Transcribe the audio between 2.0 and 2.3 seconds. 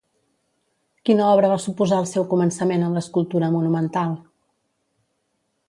el seu